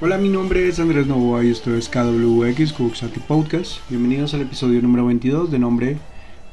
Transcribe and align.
Hola, 0.00 0.18
mi 0.18 0.28
nombre 0.28 0.66
es 0.66 0.80
Andrés 0.80 1.06
Novoa 1.06 1.44
y 1.44 1.50
esto 1.50 1.72
es 1.72 1.88
KWX 1.88 2.72
Podcast. 3.28 3.78
Bienvenidos 3.88 4.34
al 4.34 4.40
episodio 4.40 4.82
número 4.82 5.06
22 5.06 5.52
de 5.52 5.58
nombre 5.60 5.98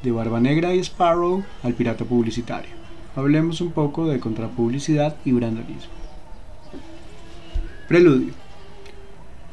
de 0.00 0.12
Barba 0.12 0.38
Negra 0.38 0.72
y 0.76 0.78
Sparrow 0.78 1.42
al 1.64 1.74
pirata 1.74 2.04
publicitario. 2.04 2.70
Hablemos 3.16 3.60
un 3.60 3.72
poco 3.72 4.06
de 4.06 4.20
contrapublicidad 4.20 5.16
y 5.24 5.32
brandalismo. 5.32 5.90
Preludio. 7.88 8.32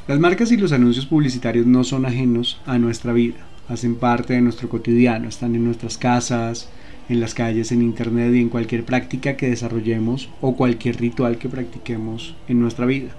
Las 0.08 0.20
marcas 0.20 0.52
y 0.52 0.58
los 0.58 0.72
anuncios 0.72 1.08
publicitarios 1.08 1.66
no 1.66 1.84
son 1.84 2.06
ajenos 2.06 2.62
a 2.68 2.78
nuestra 2.78 3.12
vida, 3.12 3.40
hacen 3.70 3.96
parte 3.96 4.34
de 4.34 4.42
nuestro 4.42 4.70
cotidiano, 4.70 5.28
están 5.28 5.56
en 5.56 5.66
nuestras 5.66 5.98
casas, 5.98 6.70
en 7.10 7.20
las 7.20 7.34
calles, 7.34 7.72
en 7.72 7.82
internet 7.82 8.36
y 8.36 8.40
en 8.40 8.50
cualquier 8.50 8.86
práctica 8.86 9.36
que 9.36 9.50
desarrollemos 9.50 10.30
o 10.42 10.56
cualquier 10.56 10.98
ritual 10.98 11.40
que 11.40 11.50
practiquemos 11.50 12.36
en 12.48 12.60
nuestra 12.60 12.86
vida. 12.86 13.16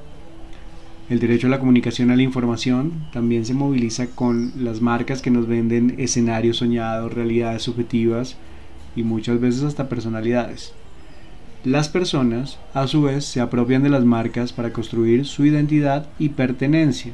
El 1.11 1.19
derecho 1.19 1.49
a 1.49 1.51
la 1.51 1.59
comunicación 1.59 2.13
a 2.13 2.17
la 2.17 2.23
información 2.23 2.93
también 3.13 3.45
se 3.45 3.53
moviliza 3.53 4.07
con 4.07 4.53
las 4.57 4.81
marcas 4.81 5.21
que 5.21 5.33
nos 5.33 5.49
venden 5.49 5.97
escenarios 5.99 6.59
soñados, 6.59 7.13
realidades 7.13 7.63
subjetivas 7.63 8.37
y 8.95 9.03
muchas 9.03 9.41
veces 9.41 9.65
hasta 9.65 9.89
personalidades. 9.89 10.73
Las 11.65 11.89
personas, 11.89 12.61
a 12.75 12.87
su 12.87 13.03
vez, 13.03 13.25
se 13.25 13.41
apropian 13.41 13.83
de 13.83 13.89
las 13.89 14.05
marcas 14.05 14.53
para 14.53 14.73
construir 14.73 15.27
su 15.27 15.45
identidad 15.45 16.07
y 16.21 16.29
pertenencia. 16.29 17.11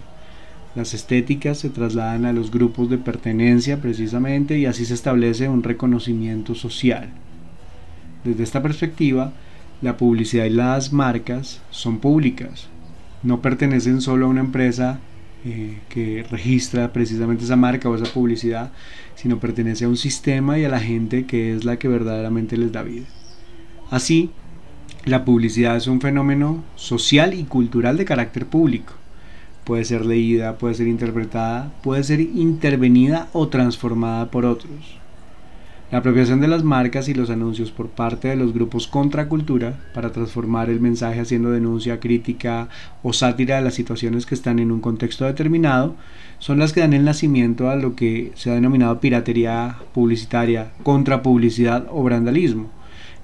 Las 0.75 0.93
estéticas 0.93 1.57
se 1.57 1.71
trasladan 1.71 2.27
a 2.27 2.35
los 2.35 2.51
grupos 2.51 2.91
de 2.91 2.99
pertenencia 2.99 3.81
precisamente 3.81 4.59
y 4.59 4.67
así 4.67 4.85
se 4.85 4.93
establece 4.93 5.49
un 5.49 5.63
reconocimiento 5.63 6.55
social. 6.55 7.09
Desde 8.25 8.43
esta 8.43 8.63
perspectiva, 8.63 9.33
la 9.81 9.97
publicidad 9.97 10.45
y 10.45 10.51
las 10.51 10.93
marcas 10.93 11.63
son 11.71 11.99
públicas, 11.99 12.69
no 13.23 13.41
pertenecen 13.43 14.01
solo 14.01 14.27
a 14.27 14.29
una 14.29 14.41
empresa 14.41 15.01
eh, 15.45 15.79
que 15.89 16.25
registra 16.31 16.93
precisamente 16.93 17.45
esa 17.45 17.57
marca 17.57 17.89
o 17.89 17.95
esa 17.95 18.13
publicidad, 18.13 18.73
sino 19.15 19.39
pertenece 19.39 19.85
a 19.85 19.89
un 19.89 19.97
sistema 19.97 20.59
y 20.59 20.65
a 20.65 20.69
la 20.69 20.81
gente 20.81 21.25
que 21.25 21.55
es 21.55 21.65
la 21.65 21.79
que 21.79 21.89
verdaderamente 21.89 22.57
les 22.57 22.73
da 22.73 22.83
vida. 22.83 23.07
Así, 23.91 24.31
la 25.05 25.25
publicidad 25.25 25.77
es 25.77 25.87
un 25.87 26.01
fenómeno 26.01 26.65
social 26.75 27.35
y 27.35 27.45
cultural 27.45 27.97
de 27.97 28.05
carácter 28.05 28.47
público. 28.47 28.95
Puede 29.65 29.85
ser 29.85 30.05
leída, 30.05 30.59
puede 30.59 30.75
ser 30.75 30.89
interpretada, 30.89 31.73
puede 31.83 32.03
ser 32.03 32.21
intervenida 32.21 33.29
o 33.33 33.49
transformada 33.49 34.31
por 34.31 34.45
otros. 34.45 34.99
La 35.93 35.99
apropiación 35.99 36.41
de 36.41 36.49
las 36.49 36.65
marcas 36.65 37.09
y 37.09 37.15
los 37.15 37.31
anuncios 37.31 37.71
por 37.71 37.91
parte 37.91 38.27
de 38.27 38.35
los 38.35 38.53
grupos 38.53 38.89
contracultura 38.89 39.79
para 39.95 40.11
transformar 40.11 40.69
el 40.69 40.81
mensaje 40.81 41.21
haciendo 41.21 41.53
denuncia, 41.53 42.01
crítica 42.01 42.69
o 43.05 43.13
sátira 43.13 43.55
de 43.55 43.63
las 43.63 43.75
situaciones 43.75 44.27
que 44.27 44.35
están 44.35 44.59
en 44.59 44.73
un 44.73 44.81
contexto 44.81 45.27
determinado 45.27 45.95
son 46.41 46.59
las 46.59 46.73
que 46.73 46.81
dan 46.81 46.93
el 46.93 47.05
nacimiento 47.05 47.71
a 47.71 47.77
lo 47.77 47.95
que 47.95 48.33
se 48.35 48.51
ha 48.51 48.55
denominado 48.55 48.99
piratería 48.99 49.77
publicitaria, 49.95 50.73
contrapublicidad 50.83 51.87
o 51.89 52.03
brandalismo, 52.03 52.69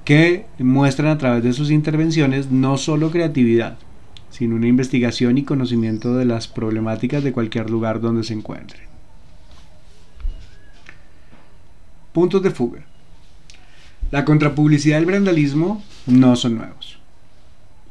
que 0.04 0.46
muestran 0.60 1.08
a 1.08 1.18
través 1.18 1.42
de 1.42 1.54
sus 1.54 1.72
intervenciones 1.72 2.52
no 2.52 2.76
solo 2.78 3.10
creatividad, 3.10 3.76
sino 4.30 4.54
una 4.54 4.68
investigación 4.68 5.36
y 5.36 5.42
conocimiento 5.42 6.16
de 6.16 6.26
las 6.26 6.46
problemáticas 6.46 7.24
de 7.24 7.32
cualquier 7.32 7.70
lugar 7.70 8.00
donde 8.00 8.22
se 8.22 8.34
encuentren. 8.34 8.91
Puntos 12.12 12.42
de 12.42 12.50
fuga. 12.50 12.84
La 14.10 14.24
contrapublicidad 14.24 14.98
y 14.98 15.00
el 15.00 15.06
brandalismo 15.06 15.82
no 16.06 16.36
son 16.36 16.56
nuevos. 16.56 16.98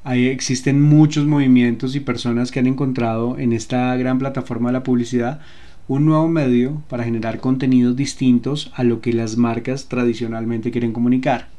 Ahí 0.03 0.27
existen 0.27 0.81
muchos 0.81 1.25
movimientos 1.25 1.95
y 1.95 1.99
personas 1.99 2.51
que 2.51 2.59
han 2.59 2.67
encontrado 2.67 3.37
en 3.39 3.53
esta 3.53 3.95
gran 3.97 4.19
plataforma 4.19 4.69
de 4.69 4.73
la 4.73 4.83
publicidad 4.83 5.41
un 5.87 6.05
nuevo 6.05 6.27
medio 6.27 6.81
para 6.87 7.03
generar 7.03 7.39
contenidos 7.39 7.95
distintos 7.95 8.71
a 8.75 8.83
lo 8.83 9.01
que 9.01 9.13
las 9.13 9.37
marcas 9.37 9.87
tradicionalmente 9.87 10.71
quieren 10.71 10.93
comunicar. 10.93 11.49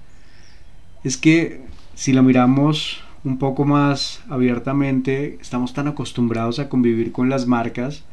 Es 1.04 1.16
que 1.16 1.62
si 1.94 2.12
lo 2.12 2.22
miramos 2.22 3.00
un 3.24 3.38
poco 3.38 3.64
más 3.64 4.22
abiertamente, 4.28 5.38
estamos 5.40 5.72
tan 5.74 5.88
acostumbrados 5.88 6.58
a 6.58 6.68
convivir 6.68 7.12
con 7.12 7.28
las 7.28 7.46
marcas 7.46 8.04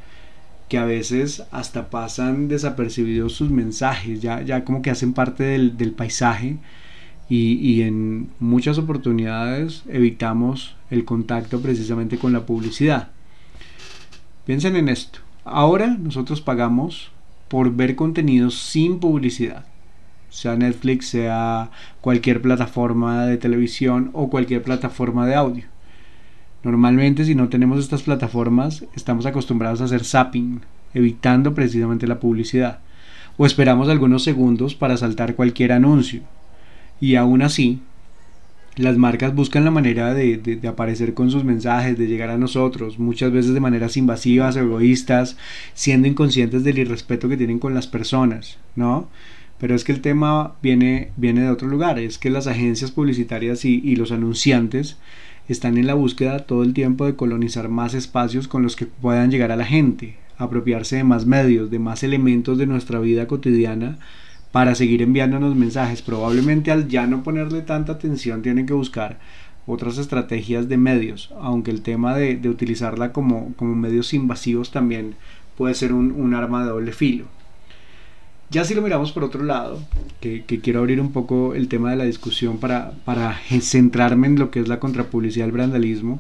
que 0.70 0.78
a 0.78 0.86
veces 0.86 1.44
hasta 1.52 1.90
pasan 1.90 2.48
desapercibidos 2.48 3.34
sus 3.34 3.50
mensajes, 3.50 4.22
ya, 4.22 4.42
ya 4.42 4.64
como 4.64 4.82
que 4.82 4.92
hacen 4.92 5.14
parte 5.14 5.44
del, 5.44 5.92
paisaje 5.92 6.58
y, 7.28 7.54
y, 7.56 7.82
en 7.82 8.30
muchas 8.40 8.78
oportunidades 8.78 9.84
evitamos 9.90 10.76
el 10.92 11.06
contacto 11.06 11.60
precisamente 11.62 12.18
con 12.18 12.34
la 12.34 12.46
publicidad. 12.46 13.10
Piensen 14.46 14.76
en 14.76 14.90
esto. 14.90 15.20
Ahora 15.44 15.88
nosotros 15.88 16.42
pagamos 16.42 17.12
por 17.48 17.76
ver 17.76 17.96
contenidos 17.96 18.56
sin 18.60 19.00
publicidad, 19.00 19.66
sea 20.30 20.56
Netflix, 20.56 21.08
sea 21.08 21.72
cualquier 22.00 22.42
plataforma 22.42 23.26
de 23.26 23.38
televisión 23.38 24.12
o 24.14 24.30
cualquier 24.30 24.62
plataforma 24.62 25.26
de 25.26 25.36
audio. 25.36 25.66
Normalmente 26.64 27.24
si 27.24 27.36
no 27.36 27.50
tenemos 27.50 27.80
estas 27.80 28.04
plataformas 28.04 28.86
estamos 28.96 29.26
acostumbrados 29.26 29.82
a 29.82 29.86
hacer 29.86 30.04
zapping, 30.04 30.62
evitando 30.94 31.54
precisamente 31.54 32.08
la 32.08 32.20
publicidad, 32.20 32.80
o 33.38 33.46
esperamos 33.46 33.88
algunos 33.88 34.24
segundos 34.24 34.76
para 34.76 34.98
saltar 34.98 35.36
cualquier 35.36 35.72
anuncio. 35.72 36.22
Y 37.00 37.16
aún 37.16 37.42
así, 37.42 37.80
las 38.76 38.98
marcas 38.98 39.34
buscan 39.34 39.66
la 39.66 39.72
manera 39.72 40.14
de, 40.14 40.60
aparecer 40.68 41.14
con 41.14 41.32
sus 41.32 41.44
mensajes, 41.44 41.98
de 41.98 42.08
llegar 42.08 42.30
a 42.30 42.38
nosotros, 42.38 43.00
muchas 43.00 43.32
veces 43.32 43.54
de 43.54 43.60
maneras 43.60 43.98
invasivas, 43.98 44.56
egoístas, 44.56 45.38
siendo 45.74 46.08
inconscientes 46.08 46.64
del 46.64 46.80
irrespeto 46.80 47.30
que 47.30 47.38
tienen 47.38 47.60
con 47.60 47.74
las 47.74 47.88
personas, 47.88 48.58
¿no? 48.76 49.10
Pero 49.58 49.76
es 49.76 49.84
que 49.84 49.92
el 49.92 50.00
tema 50.00 50.56
viene, 50.62 51.12
viene 51.18 51.42
de 51.42 51.50
otro 51.50 51.68
lugar, 51.68 52.00
es 52.00 52.18
que 52.18 52.30
las 52.30 52.48
agencias 52.48 52.92
publicitarias 52.92 53.66
y, 53.66 53.82
y 53.84 53.98
los 53.98 54.14
anunciantes 54.14 54.98
están 55.50 55.78
en 55.78 55.88
la 55.88 55.96
búsqueda 55.96 56.40
todo 56.40 56.64
el 56.64 56.74
tiempo 56.74 57.06
de 57.06 57.16
colonizar 57.16 57.70
más 57.70 57.94
espacios 57.96 58.48
con 58.48 58.62
los 58.62 58.76
que 58.76 58.86
puedan 58.86 59.32
llegar 59.32 59.52
a 59.52 59.56
la 59.56 59.66
gente, 59.66 60.16
apropiarse 60.38 60.98
de 60.98 61.04
más 61.04 61.26
medios, 61.26 61.72
de 61.72 61.80
más 61.80 62.04
elementos 62.04 62.58
de 62.58 62.68
nuestra 62.68 63.00
vida 63.00 63.28
cotidiana 63.28 63.98
para 64.52 64.76
seguir 64.76 65.02
enviándonos 65.02 65.56
mensajes. 65.56 66.02
Probablemente 66.02 66.72
al 66.72 66.88
ya 66.88 67.08
no 67.08 67.24
ponerle 67.24 67.62
tanta 67.62 67.94
atención 67.94 68.42
tienen 68.42 68.66
que 68.66 68.74
buscar 68.74 69.20
otras 69.66 69.98
estrategias 69.98 70.70
de 70.70 70.78
medios, 70.78 71.34
aunque 71.42 71.72
el 71.72 71.82
tema 71.82 72.16
de, 72.16 72.40
utilizarla 72.48 73.12
como, 73.12 73.54
medios 73.60 74.14
invasivos 74.14 74.72
también 74.72 75.16
puede 75.58 75.76
ser 75.76 75.94
un, 75.94 76.12
un 76.12 76.34
arma 76.34 76.64
de 76.64 76.70
doble 76.70 76.92
filo. 76.92 77.26
Ya 78.52 78.66
si 78.66 78.74
lo 78.74 78.82
miramos 78.82 79.12
por 79.12 79.24
otro 79.24 79.44
lado, 79.44 79.80
que, 80.22 80.44
quiero 80.44 80.80
abrir 80.80 81.00
un 81.00 81.12
poco 81.12 81.54
el 81.54 81.68
tema 81.68 81.92
de 81.92 81.98
la 81.98 82.06
discusión 82.06 82.58
para, 82.58 82.94
para 83.06 83.38
centrarme 83.62 84.26
en 84.26 84.40
lo 84.40 84.50
que 84.50 84.60
es 84.60 84.68
la 84.68 84.80
contrapublicidad 84.80 85.46
del 85.46 85.52
brandalismo, 85.52 86.20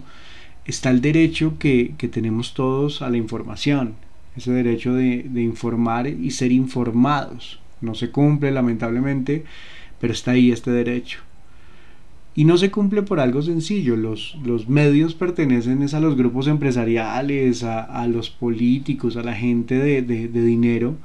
está 0.63 0.91
el 0.91 1.01
derecho 1.01 1.55
que, 1.57 1.95
tenemos 2.11 2.53
todos 2.53 3.01
a 3.01 3.09
la 3.09 3.17
información, 3.17 3.95
ese 4.35 4.51
derecho 4.51 4.93
de, 4.93 5.25
informar 5.37 6.05
y 6.05 6.29
ser 6.29 6.51
informados. 6.51 7.59
No 7.81 7.95
se 7.95 8.11
cumple 8.11 8.51
lamentablemente, 8.51 9.45
pero 9.99 10.13
está 10.13 10.31
ahí 10.31 10.51
este 10.51 10.69
derecho. 10.69 11.21
Y 12.35 12.45
no 12.45 12.57
se 12.57 12.69
cumple 12.69 13.01
por 13.01 13.19
algo 13.19 13.41
sencillo. 13.41 13.95
Los, 13.95 14.37
los 14.45 14.69
medios 14.69 15.15
pertenecen 15.15 15.83
a 15.91 15.99
los 15.99 16.15
grupos 16.15 16.45
empresariales, 16.45 17.63
a, 17.63 18.05
los 18.07 18.29
políticos, 18.29 19.17
a 19.17 19.23
la 19.23 19.33
gente 19.33 19.75
de, 19.75 20.03
de 20.03 20.45
dinero 20.45 20.95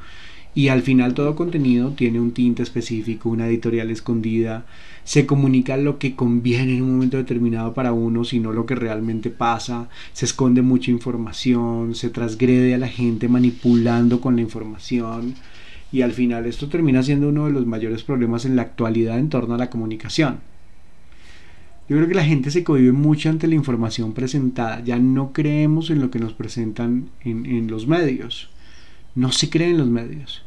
y 0.55 0.69
al 0.69 0.83
final 0.83 1.15
todo 1.15 1.35
contenido 1.35 1.91
tiene 1.91 2.21
un 2.21 2.33
tinte 2.33 2.63
específico, 2.63 3.29
una 3.29 3.49
editorial 3.49 3.91
escondida, 3.91 4.67
se 5.05 5.27
comunica 5.27 5.77
lo 5.77 5.99
que 5.99 6.15
conviene 6.15 6.77
en 6.77 6.83
un 6.83 6.93
momento 6.93 7.17
determinado 7.17 7.75
para 7.75 7.93
uno, 7.93 8.25
sino 8.25 8.53
lo 8.53 8.65
que 8.65 8.75
realmente 8.75 9.31
pasa, 9.31 9.89
se 10.13 10.25
esconde 10.25 10.63
mucha 10.63 10.91
información, 10.91 11.95
se 11.95 12.11
transgrede 12.11 12.75
a 12.75 12.79
la 12.79 12.89
gente 12.89 13.29
manipulando 13.29 14.21
con 14.21 14.37
la 14.37 14.43
información. 14.43 15.35
Y 15.93 16.03
al 16.03 16.13
final 16.13 16.47
esto 16.47 16.69
termina 16.69 17.03
siendo 17.03 17.29
uno 17.29 17.47
de 17.47 17.53
los 17.53 17.67
mayores 17.67 18.03
problemas 18.03 18.45
en 18.45 18.57
la 18.57 18.63
actualidad 18.63 19.19
en 19.19 19.29
torno 19.29 19.55
a 19.55 19.59
la 19.59 19.71
comunicación. 19.71 20.41
Yo 21.87 21.97
creo 21.97 22.09
que 22.09 22.15
la 22.15 22.25
gente 22.25 22.51
se 22.51 22.65
cohibe 22.65 22.93
mucho 22.93 23.29
ante 23.29 23.47
la 23.47 23.57
información 23.57 24.15
presentada, 24.15 24.83
ya 24.83 24.99
no 24.99 25.35
creemos 25.35 25.91
en 25.91 26.01
lo 26.01 26.11
que 26.11 26.19
nos 26.19 26.33
presentan 26.33 27.11
en, 27.23 27.67
los 27.69 27.87
medios. 27.87 28.49
No 29.15 29.33
se 29.33 29.51
creen 29.51 29.73
en 29.73 29.79
los 29.79 29.89
medios. 29.89 30.44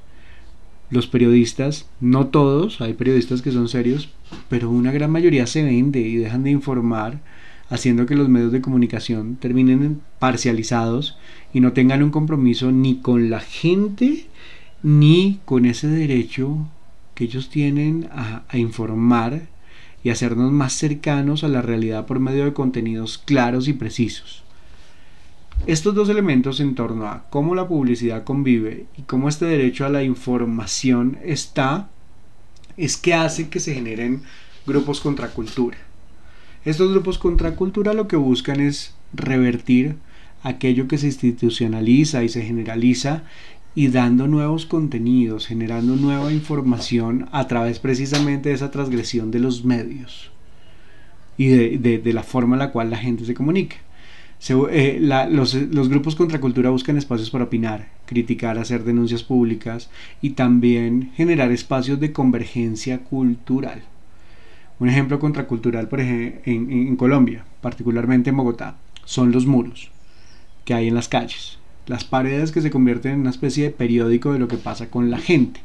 Los 0.90 1.08
periodistas, 1.08 1.86
no 2.00 2.28
todos, 2.28 2.80
hay 2.80 2.94
periodistas 2.94 3.42
que 3.42 3.52
son 3.52 3.68
serios, 3.68 4.10
pero 4.50 4.70
una 4.70 4.92
gran 4.92 5.12
mayoría 5.12 5.46
se 5.46 5.64
vende 5.64 6.00
y 6.00 6.16
dejan 6.16 6.44
de 6.44 6.52
informar, 6.52 7.20
haciendo 7.70 8.06
que 8.06 8.16
los 8.16 8.30
medios 8.30 8.54
de 8.54 8.62
comunicación 8.62 9.36
terminen 9.36 10.02
parcializados 10.20 11.18
y 11.54 11.60
no 11.60 11.74
tengan 11.74 12.04
un 12.04 12.12
compromiso 12.12 12.72
ni 12.72 13.00
con 13.00 13.30
la 13.30 13.42
gente 13.42 14.28
ni 14.82 15.40
con 15.44 15.66
ese 15.66 15.88
derecho 15.88 16.68
que 17.16 17.26
ellos 17.26 17.50
tienen 17.50 18.08
a, 18.12 18.44
a 18.48 18.58
informar 18.58 19.48
y 20.04 20.10
hacernos 20.10 20.52
más 20.54 20.74
cercanos 20.74 21.44
a 21.44 21.50
la 21.50 21.62
realidad 21.62 22.06
por 22.06 22.20
medio 22.20 22.46
de 22.46 22.54
contenidos 22.54 23.18
claros 23.18 23.68
y 23.68 23.74
precisos. 23.74 24.47
Estos 25.66 25.96
dos 25.96 26.10
elementos 26.10 26.60
en 26.60 26.76
torno 26.76 27.08
a 27.08 27.26
cómo 27.30 27.56
la 27.56 27.68
publicidad 27.68 28.24
convive 28.24 28.86
y 28.98 29.02
cómo 29.02 29.28
este 29.28 29.46
derecho 29.46 29.86
a 29.86 29.90
la 29.90 30.04
información 30.04 31.18
está, 31.24 31.90
es 32.78 32.96
que 32.96 33.14
hace 33.14 33.50
que 33.50 33.60
se 33.60 33.74
generen 33.74 34.22
grupos 34.66 35.02
contracultura. 35.02 35.78
Estos 36.64 36.92
grupos 36.92 37.18
contracultura 37.18 37.94
lo 37.94 38.08
que 38.08 38.16
buscan 38.16 38.62
es 38.62 38.94
revertir 39.14 39.96
aquello 40.44 40.88
que 40.88 40.98
se 40.98 41.08
institucionaliza 41.08 42.24
y 42.24 42.30
se 42.30 42.44
generaliza 42.44 43.24
y 43.76 43.90
dando 43.90 44.28
nuevos 44.28 44.66
contenidos, 44.66 45.46
generando 45.46 45.96
nueva 45.96 46.34
información 46.34 47.30
a 47.32 47.48
través 47.48 47.80
precisamente 47.80 48.50
de 48.50 48.56
esa 48.56 48.72
transgresión 48.72 49.32
de 49.32 49.40
los 49.40 49.66
medios 49.66 50.32
y 51.38 51.48
de, 51.48 52.14
la 52.14 52.24
forma 52.24 52.56
en 52.56 52.60
la 52.60 52.72
cual 52.72 52.90
la 52.90 52.98
gente 52.98 53.24
se 53.26 53.36
comunica. 53.36 53.78
Eh, 54.50 55.00
los, 55.02 55.90
grupos 55.90 56.16
contracultura 56.16 56.70
buscan 56.70 56.98
espacios 56.98 57.30
para 57.30 57.46
opinar, 57.46 57.90
criticar, 58.06 58.58
hacer 58.58 58.84
denuncias 58.84 59.24
públicas 59.24 59.90
y 60.22 60.32
también 60.32 61.12
generar 61.16 61.52
espacios 61.52 62.00
de 62.00 62.14
convergencia 62.14 63.00
cultural. 63.00 63.82
Un 64.80 64.90
ejemplo 64.90 65.20
contracultural, 65.20 65.88
por 65.90 66.00
ejemplo, 66.00 66.42
en 66.46 66.96
Colombia, 66.96 67.44
particularmente 67.62 68.30
en 68.30 68.38
Bogotá, 68.38 68.78
son 69.06 69.32
los 69.32 69.48
muros 69.48 69.90
que 70.66 70.74
hay 70.74 70.90
en 70.90 70.96
las 70.96 71.08
calles. 71.08 71.58
Las 71.88 72.04
paredes 72.04 72.52
que 72.52 72.62
se 72.62 72.70
convierten 72.70 73.14
en 73.14 73.20
una 73.22 73.30
especie 73.30 73.64
de 73.64 73.70
periódico 73.70 74.34
de 74.34 74.40
lo 74.40 74.50
que 74.50 74.58
pasa 74.58 74.90
con 74.90 75.10
la 75.10 75.18
gente. 75.18 75.62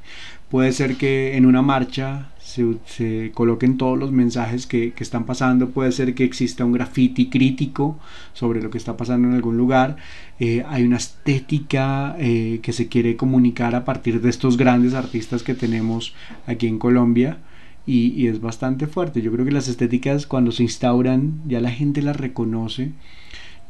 Puede 0.49 0.71
ser 0.71 0.97
que 0.97 1.37
en 1.37 1.45
una 1.45 1.61
marcha 1.61 2.31
se, 2.55 3.33
coloquen 3.33 3.79
todos 3.79 3.99
los 3.99 4.13
mensajes 4.13 4.67
que, 4.67 4.93
están 4.99 5.25
pasando, 5.25 5.71
puede 5.71 5.93
ser 5.93 6.15
que 6.15 6.25
exista 6.25 6.65
un 6.65 6.73
graffiti 6.73 7.29
crítico 7.29 7.99
sobre 8.33 8.63
lo 8.63 8.71
que 8.71 8.79
está 8.79 8.97
pasando 8.97 9.29
en 9.29 9.35
algún 9.35 9.57
lugar, 9.57 9.97
eh, 10.39 10.65
hay 10.69 10.85
una 10.85 10.97
estética 10.97 12.17
eh, 12.19 12.61
que 12.63 12.73
se 12.73 12.89
quiere 12.89 13.17
comunicar 13.17 13.75
a 13.75 13.85
partir 13.85 14.21
de 14.21 14.31
estos 14.31 14.57
grandes 14.57 14.95
artistas 14.95 15.43
que 15.43 15.55
tenemos 15.55 16.15
aquí 16.47 16.67
en 16.67 16.79
Colombia. 16.79 17.39
Y, 17.85 18.13
y 18.13 18.29
es 18.29 18.41
bastante 18.41 18.87
fuerte. 18.87 19.23
Yo 19.23 19.33
creo 19.33 19.45
que 19.45 19.51
las 19.51 19.67
estéticas 19.67 20.29
cuando 20.29 20.53
se 20.53 20.63
instauran 20.63 21.41
ya 21.49 21.61
la 21.61 21.73
gente 21.73 22.01
las 22.01 22.17
reconoce 22.17 22.93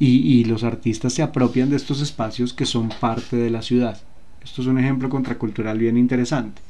y, 0.05 0.45
los 0.45 0.65
artistas 0.65 1.13
se 1.13 1.23
apropian 1.23 1.71
de 1.71 1.77
estos 1.77 2.01
espacios 2.01 2.53
que 2.53 2.67
son 2.67 2.89
parte 2.89 3.37
de 3.37 3.51
la 3.51 3.63
ciudad. 3.63 4.01
Esto 4.43 4.63
es 4.63 4.67
un 4.67 4.79
ejemplo 4.79 5.09
contracultural 5.09 5.79
bien 5.79 5.97
interesante. 5.97 6.61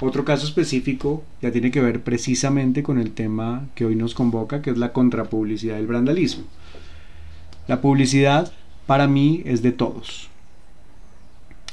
Otro 0.00 0.24
caso 0.24 0.46
específico 0.46 1.24
ya 1.40 1.50
tiene 1.50 1.70
que 1.70 1.80
ver 1.80 2.02
precisamente 2.02 2.82
con 2.82 2.98
el 2.98 3.12
tema 3.12 3.66
que 3.74 3.84
hoy 3.84 3.96
nos 3.96 4.14
convoca, 4.14 4.60
que 4.60 4.70
es 4.70 4.78
la 4.78 4.92
contrapublicidad 4.92 5.76
del 5.76 5.86
brandalismo. 5.86 6.44
La 7.66 7.80
publicidad 7.80 8.52
para 8.86 9.06
mí 9.06 9.42
es 9.44 9.62
de 9.62 9.72
todos. 9.72 10.28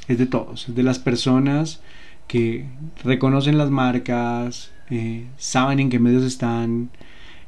Es 0.08 0.18
de 0.18 0.26
todos, 0.26 0.68
es 0.68 0.74
de 0.74 0.82
las 0.82 0.98
personas 0.98 1.80
que 2.26 2.66
reconocen 3.02 3.58
las 3.58 3.70
marcas, 3.70 4.70
eh, 4.90 5.26
saben 5.36 5.80
en 5.80 5.90
qué 5.90 5.98
medios 5.98 6.24
están, 6.24 6.90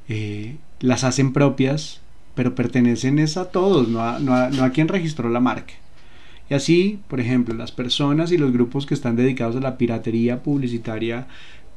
eh, 0.09 0.57
las 0.81 1.05
hacen 1.05 1.33
propias 1.33 2.01
pero 2.37 2.55
pertenecen 2.55 3.19
es 3.19 3.39
a 3.39 3.47
todos, 3.47 3.89
no 3.89 4.03
a, 4.03 4.21
no, 4.21 4.35
a, 4.35 4.71
quien 4.71 4.87
registró 4.87 5.31
la 5.31 5.41
marca. 5.41 5.73
Y 6.49 6.55
así, 6.55 7.01
por 7.09 7.21
ejemplo, 7.21 7.55
las 7.55 7.73
personas 7.73 8.31
y 8.33 8.39
los 8.39 8.53
grupos 8.53 8.87
que 8.87 8.95
están 8.95 9.17
dedicados 9.17 9.57
a 9.57 9.61
la 9.61 9.77
piratería 9.79 10.43
publicitaria 10.43 11.27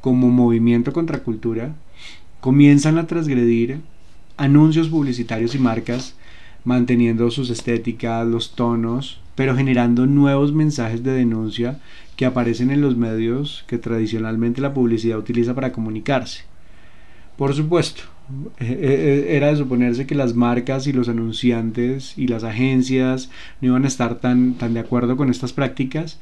como 0.01 0.29
movimiento 0.29 0.93
contra 0.93 1.19
cultura 1.19 1.75
comienzan 2.39 2.97
a 2.97 3.07
transgredir 3.07 3.81
anuncios 4.37 4.87
publicitarios 4.89 5.55
y 5.55 5.59
marcas 5.59 6.15
manteniendo 6.63 7.31
sus 7.31 7.49
estéticas, 7.49 8.27
los 8.27 8.55
tonos, 8.55 9.19
pero 9.35 9.55
generando 9.55 10.05
nuevos 10.05 10.53
mensajes 10.53 11.03
de 11.03 11.11
denuncia 11.11 11.79
que 12.15 12.25
aparecen 12.25 12.69
en 12.69 12.81
los 12.81 12.97
medios 12.97 13.63
que 13.67 13.77
tradicionalmente 13.77 14.61
la 14.61 14.73
publicidad 14.73 15.17
utiliza 15.17 15.55
para 15.55 15.71
comunicarse. 15.71 16.43
Por 17.37 17.53
supuesto, 17.53 18.03
era 18.59 19.47
de 19.47 19.55
suponerse 19.57 20.05
que 20.05 20.15
las 20.15 20.35
marcas 20.35 20.87
y 20.87 20.93
los 20.93 21.09
anunciantes 21.09 22.17
y 22.17 22.27
las 22.27 22.43
agencias 22.43 23.29
no 23.61 23.69
iban 23.69 23.85
a 23.85 23.87
estar 23.87 24.15
tan, 24.15 24.53
tan 24.53 24.73
de 24.73 24.79
acuerdo 24.79 25.17
con 25.17 25.29
estas 25.29 25.53
prácticas, 25.53 26.19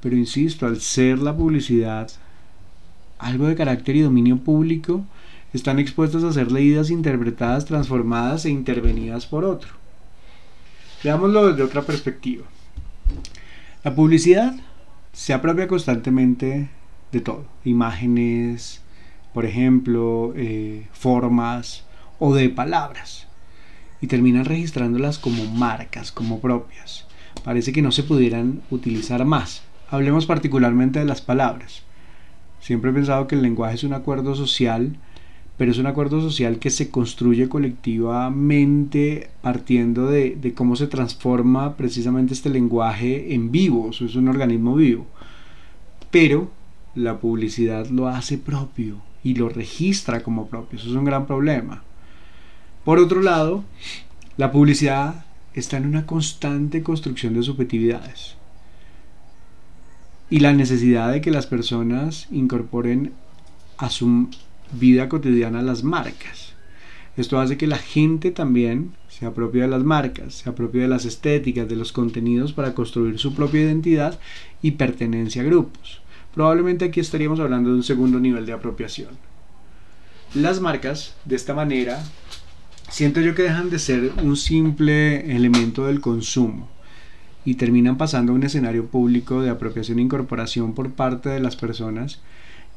pero 0.00 0.16
insisto, 0.16 0.66
al 0.66 0.80
ser 0.80 1.18
la 1.18 1.36
publicidad 1.36 2.10
algo 3.18 3.48
de 3.48 3.54
carácter 3.54 3.96
y 3.96 4.00
dominio 4.00 4.38
público, 4.38 5.04
están 5.52 5.78
expuestos 5.78 6.24
a 6.24 6.32
ser 6.32 6.50
leídas, 6.52 6.90
interpretadas, 6.90 7.64
transformadas 7.66 8.44
e 8.44 8.50
intervenidas 8.50 9.26
por 9.26 9.44
otro. 9.44 9.70
Veámoslo 11.02 11.48
desde 11.48 11.62
otra 11.62 11.82
perspectiva. 11.82 12.44
La 13.82 13.94
publicidad 13.94 14.54
se 15.12 15.32
apropia 15.32 15.66
constantemente 15.66 16.68
de 17.12 17.20
todo, 17.20 17.44
imágenes, 17.64 18.80
por 19.32 19.46
ejemplo, 19.46 20.32
eh, 20.36 20.86
formas 20.92 21.84
o 22.18 22.34
de 22.34 22.48
palabras 22.48 23.26
y 24.00 24.06
terminan 24.06 24.44
registrándolas 24.44 25.18
como 25.18 25.44
marcas, 25.46 26.12
como 26.12 26.40
propias. 26.40 27.06
Parece 27.44 27.72
que 27.72 27.82
no 27.82 27.92
se 27.92 28.02
pudieran 28.02 28.62
utilizar 28.70 29.24
más. 29.24 29.62
Hablemos 29.90 30.26
particularmente 30.26 30.98
de 30.98 31.04
las 31.04 31.20
palabras. 31.20 31.82
Siempre 32.60 32.90
he 32.90 32.94
pensado 32.94 33.26
que 33.26 33.34
el 33.34 33.42
lenguaje 33.42 33.76
es 33.76 33.84
un 33.84 33.94
acuerdo 33.94 34.34
social, 34.34 34.96
pero 35.56 35.72
es 35.72 35.78
un 35.78 35.86
acuerdo 35.86 36.20
social 36.20 36.58
que 36.58 36.70
se 36.70 36.90
construye 36.90 37.48
colectivamente 37.48 39.30
partiendo 39.42 40.06
de, 40.06 40.36
de 40.36 40.54
cómo 40.54 40.76
se 40.76 40.86
transforma 40.86 41.76
precisamente 41.76 42.34
este 42.34 42.50
lenguaje 42.50 43.34
en 43.34 43.50
vivo, 43.50 43.90
es 43.90 44.14
un 44.14 44.28
organismo 44.28 44.74
vivo. 44.74 45.06
Pero 46.10 46.50
la 46.94 47.18
publicidad 47.18 47.86
lo 47.88 48.08
hace 48.08 48.38
propio, 48.38 48.96
y 49.22 49.34
lo 49.34 49.48
registra 49.48 50.22
como 50.22 50.48
propio. 50.48 50.78
Eso 50.78 50.88
es 50.88 50.94
un 50.94 51.04
gran 51.04 51.26
problema. 51.26 51.82
Por 52.84 52.98
otro 52.98 53.20
lado, 53.20 53.64
la 54.36 54.52
publicidad 54.52 55.24
está 55.54 55.76
en 55.76 55.86
una 55.86 56.06
constante 56.06 56.82
construcción 56.82 57.34
de 57.34 57.42
subjetividades. 57.42 58.36
Y 60.30 60.40
la 60.40 60.52
necesidad 60.52 61.12
de 61.12 61.20
que 61.20 61.30
las 61.30 61.46
personas 61.46 62.28
incorporen 62.30 63.12
a 63.76 63.90
su 63.90 64.28
vida 64.72 65.08
cotidiana 65.08 65.62
las 65.62 65.82
marcas. 65.82 66.54
Esto 67.16 67.40
hace 67.40 67.56
que 67.56 67.66
la 67.66 67.78
gente 67.78 68.30
también 68.30 68.92
se 69.08 69.26
apropie 69.26 69.62
de 69.62 69.68
las 69.68 69.82
marcas, 69.82 70.34
se 70.34 70.48
apropie 70.48 70.82
de 70.82 70.88
las 70.88 71.04
estéticas, 71.04 71.68
de 71.68 71.76
los 71.76 71.92
contenidos 71.92 72.52
para 72.52 72.74
construir 72.74 73.18
su 73.18 73.34
propia 73.34 73.62
identidad 73.62 74.18
y 74.62 74.72
pertenencia 74.72 75.42
a 75.42 75.44
grupos. 75.44 76.00
Probablemente 76.34 76.84
aquí 76.84 77.00
estaríamos 77.00 77.40
hablando 77.40 77.70
de 77.70 77.76
un 77.76 77.82
segundo 77.82 78.20
nivel 78.20 78.46
de 78.46 78.52
apropiación. 78.52 79.10
Las 80.34 80.60
marcas, 80.60 81.16
de 81.24 81.34
esta 81.34 81.54
manera, 81.54 82.02
siento 82.88 83.20
yo 83.20 83.34
que 83.34 83.42
dejan 83.42 83.70
de 83.70 83.80
ser 83.80 84.12
un 84.22 84.36
simple 84.36 85.34
elemento 85.34 85.86
del 85.86 86.00
consumo 86.00 86.68
y 87.44 87.54
terminan 87.54 87.96
pasando 87.96 88.32
a 88.32 88.34
un 88.36 88.44
escenario 88.44 88.86
público 88.86 89.42
de 89.42 89.50
apropiación 89.50 89.98
e 89.98 90.02
incorporación 90.02 90.74
por 90.74 90.92
parte 90.92 91.30
de 91.30 91.40
las 91.40 91.56
personas 91.56 92.20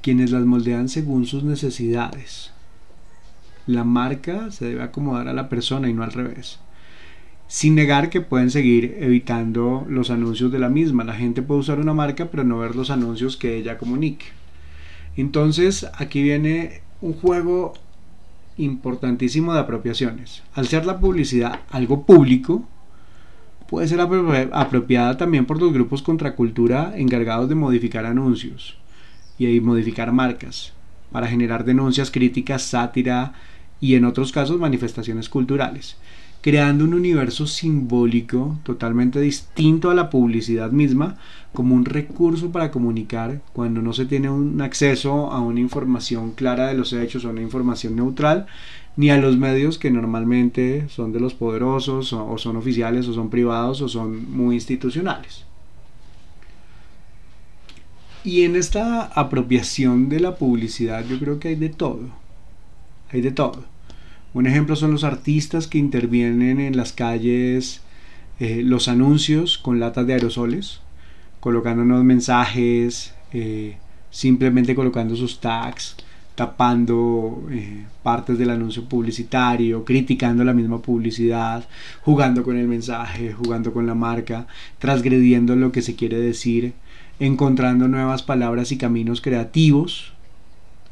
quienes 0.02 0.32
las 0.32 0.46
moldean 0.46 0.90
según 0.90 1.28
sus 1.28 1.44
necesidades. 1.44 2.52
La 3.68 3.84
marca 3.84 4.52
se 4.52 4.66
debe 4.66 4.84
acomodar 4.84 5.28
a 5.28 5.34
la 5.34 5.48
persona 5.48 5.90
y 5.90 5.94
no 5.94 6.04
al 6.04 6.12
revés 6.12 6.60
sin 7.54 7.76
negar 7.76 8.10
que 8.10 8.20
pueden 8.20 8.50
seguir 8.50 8.98
evitando 9.00 9.86
los 9.88 10.10
anuncios 10.10 10.52
de 10.52 10.58
la 10.58 10.70
misma. 10.70 11.04
La 11.04 11.14
gente 11.14 11.44
puede 11.44 11.60
usar 11.60 11.80
una 11.80 11.94
marca 11.94 12.32
pero 12.32 12.44
no 12.44 12.58
ver 12.58 12.76
los 12.76 12.90
anuncios 12.90 13.38
que 13.38 13.56
ella 13.56 13.78
comunique. 13.78 14.26
Entonces 15.18 15.86
aquí 15.94 16.24
viene 16.24 16.82
un 17.00 17.14
juego 17.14 17.74
importantísimo 18.58 19.54
de 19.54 19.60
apropiaciones. 19.60 20.42
Al 20.56 20.68
ser 20.68 20.88
la 20.88 21.00
publicidad 21.00 21.60
algo 21.70 22.08
público, 22.08 22.68
puede 23.70 23.88
ser 23.88 24.00
apropiada 24.02 25.16
también 25.18 25.46
por 25.46 25.62
los 25.62 25.72
grupos 25.72 26.02
contracultura 26.02 26.94
encargados 26.98 27.50
de 27.50 27.54
modificar 27.54 28.08
anuncios 28.08 28.80
y 29.38 29.60
modificar 29.60 30.12
marcas 30.12 30.74
para 31.12 31.28
generar 31.28 31.66
denuncias, 31.66 32.10
críticas, 32.10 32.64
sátira 32.64 33.34
y 33.80 33.94
en 33.94 34.06
otros 34.06 34.32
casos 34.32 34.58
manifestaciones 34.58 35.30
culturales 35.30 35.98
creando 36.44 36.84
un 36.84 36.94
universo 36.94 37.48
simbólico 37.48 38.60
totalmente 38.64 39.22
distinto 39.22 39.90
a 39.90 39.94
la 39.94 40.10
publicidad 40.10 40.72
misma 40.72 41.18
como 41.54 41.74
un 41.74 41.86
recurso 41.86 42.52
para 42.52 42.70
comunicar 42.70 43.42
cuando 43.54 43.82
no 43.82 43.94
se 43.94 44.06
tiene 44.06 44.30
un 44.30 44.60
acceso 44.60 45.32
a 45.32 45.40
una 45.40 45.62
información 45.62 46.32
clara 46.32 46.68
de 46.68 46.74
los 46.74 46.92
hechos 46.92 47.24
o 47.24 47.30
una 47.30 47.42
información 47.42 47.96
neutral 47.96 48.46
ni 48.98 49.10
a 49.10 49.18
los 49.18 49.38
medios 49.38 49.78
que 49.78 49.90
normalmente 49.90 50.90
son 50.90 51.14
de 51.14 51.22
los 51.22 51.34
poderosos 51.34 52.12
o, 52.12 52.38
son 52.38 52.58
oficiales 52.58 53.08
o 53.08 53.14
son 53.14 53.30
privados 53.30 53.82
o 53.82 53.88
son 53.88 54.30
muy 54.30 54.56
institucionales. 54.56 55.46
Y 58.26 58.44
en 58.44 58.58
esta 58.58 59.06
apropiación 59.06 60.10
de 60.10 60.20
la 60.20 60.36
publicidad 60.36 61.06
yo 61.08 61.18
creo 61.20 61.40
que 61.40 61.48
hay 61.48 61.56
de 61.56 61.70
todo. 61.70 62.02
Hay 63.12 63.22
de 63.22 63.32
todo. 63.32 63.73
Un 64.34 64.48
ejemplo 64.48 64.76
son 64.76 64.92
los 64.92 65.04
artistas 65.04 65.68
que 65.68 65.78
intervienen 65.78 66.60
en 66.60 66.76
las 66.76 66.92
calles 66.92 67.82
eh, 68.40 68.64
los 68.64 68.88
anuncios 68.88 69.58
con 69.60 69.80
latas 69.80 70.08
de 70.08 70.14
aerosoles, 70.14 70.80
colocando 71.40 71.84
unos 71.84 72.04
mensajes, 72.04 73.14
eh, 73.32 73.78
simplemente 74.10 74.74
colocando 74.74 75.16
sus 75.16 75.40
tags, 75.40 75.96
tapando 76.36 77.48
eh, 77.52 77.86
partes 78.02 78.40
del 78.40 78.50
anuncio 78.50 78.86
publicitario, 78.86 79.86
criticando 79.86 80.44
la 80.44 80.54
misma 80.54 80.82
publicidad, 80.82 81.68
jugando 82.02 82.44
con 82.44 82.58
el 82.58 82.68
mensaje, 82.68 83.34
jugando 83.34 83.72
con 83.72 83.86
la 83.86 83.94
marca, 83.94 84.48
transgrediendo 84.80 85.56
lo 85.56 85.72
que 85.72 85.84
se 85.84 85.96
quiere 85.96 86.20
decir, 86.20 86.74
encontrando 87.20 87.88
nuevas 87.88 88.24
palabras 88.24 88.72
y 88.72 88.78
caminos 88.78 89.22
creativos. 89.22 90.14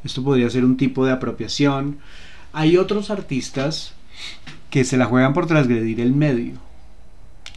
Esto 0.04 0.22
podría 0.22 0.48
ser 0.48 0.64
un 0.64 0.76
tipo 0.76 1.04
de 1.04 1.12
apropiación. 1.12 1.98
Hay 2.52 2.76
otros 2.76 3.10
artistas 3.10 3.94
que 4.68 4.84
se 4.84 4.98
la 4.98 5.06
juegan 5.06 5.32
por 5.32 5.46
transgredir 5.46 6.00
el 6.00 6.12
medio. 6.12 6.54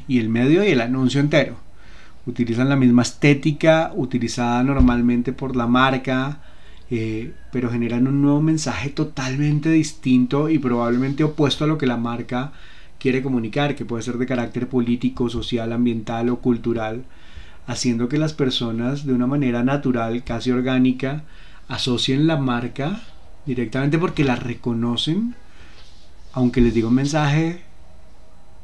Y 0.07 0.19
el 0.19 0.29
medio 0.29 0.63
y 0.63 0.69
el 0.69 0.81
anuncio 0.81 1.19
entero. 1.19 1.57
Utilizan 2.25 2.69
la 2.69 2.75
misma 2.75 3.01
estética 3.01 3.91
utilizada 3.95 4.63
normalmente 4.63 5.33
por 5.33 5.55
la 5.55 5.67
marca, 5.67 6.39
eh, 6.89 7.33
pero 7.51 7.69
generan 7.69 8.07
un 8.07 8.21
nuevo 8.21 8.41
mensaje 8.41 8.89
totalmente 8.89 9.69
distinto 9.69 10.49
y 10.49 10.59
probablemente 10.59 11.23
opuesto 11.23 11.65
a 11.65 11.67
lo 11.67 11.77
que 11.77 11.87
la 11.87 11.97
marca 11.97 12.53
quiere 12.97 13.21
comunicar, 13.21 13.75
que 13.75 13.85
puede 13.85 14.03
ser 14.03 14.17
de 14.17 14.25
carácter 14.25 14.67
político, 14.67 15.29
social, 15.29 15.73
ambiental 15.73 16.29
o 16.29 16.39
cultural, 16.39 17.03
haciendo 17.67 18.07
que 18.07 18.17
las 18.17 18.33
personas 18.33 19.05
de 19.05 19.13
una 19.13 19.27
manera 19.27 19.63
natural, 19.63 20.23
casi 20.23 20.51
orgánica, 20.51 21.23
asocien 21.67 22.27
la 22.27 22.37
marca 22.37 23.01
directamente 23.45 23.97
porque 23.97 24.23
la 24.23 24.35
reconocen, 24.35 25.35
aunque 26.33 26.61
les 26.61 26.73
diga 26.73 26.87
un 26.87 26.95
mensaje, 26.95 27.61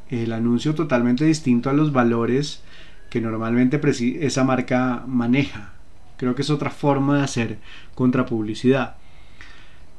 el 0.10 0.34
anuncio 0.34 0.76
totalmente 0.76 1.26
distinto 1.26 1.70
a 1.70 1.74
los 1.74 1.94
valores 1.94 2.62
que 3.10 3.22
normalmente 3.22 3.80
esa 4.26 4.44
marca 4.44 5.04
maneja. 5.08 5.74
Creo 6.18 6.36
que 6.36 6.42
es 6.42 6.50
otra 6.50 6.70
forma 6.70 7.18
de 7.18 7.24
hacer 7.24 7.58
contrapublicidad. 7.96 8.96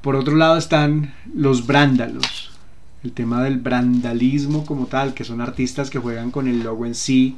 Por 0.03 0.17
otro 0.17 0.37
lado 0.37 0.57
están 0.57 1.15
los 1.35 1.67
brándalos, 1.67 2.59
el 3.05 3.13
tema 3.13 3.43
del 3.43 3.59
brandalismo 3.59 4.67
como 4.67 4.87
tal, 4.87 5.15
que 5.15 5.25
son 5.25 5.41
artistas 5.41 5.91
que 5.91 5.99
juegan 5.99 6.31
con 6.31 6.49
el 6.49 6.63
logo 6.63 6.87
en 6.87 6.95
sí, 6.95 7.37